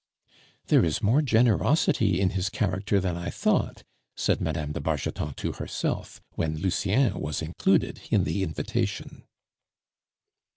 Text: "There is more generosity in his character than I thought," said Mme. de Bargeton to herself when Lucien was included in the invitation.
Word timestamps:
"There 0.65 0.83
is 0.83 1.03
more 1.03 1.21
generosity 1.21 2.19
in 2.19 2.31
his 2.31 2.49
character 2.49 2.99
than 2.99 3.15
I 3.15 3.29
thought," 3.29 3.83
said 4.15 4.41
Mme. 4.41 4.71
de 4.71 4.79
Bargeton 4.79 5.35
to 5.35 5.51
herself 5.51 6.19
when 6.31 6.57
Lucien 6.57 7.19
was 7.19 7.43
included 7.43 8.01
in 8.09 8.23
the 8.23 8.41
invitation. 8.41 9.25